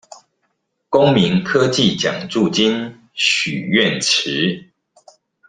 [0.89, 4.71] 公民科技獎助金許願池